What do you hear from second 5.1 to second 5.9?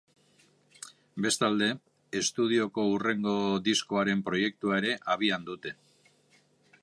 abian dute.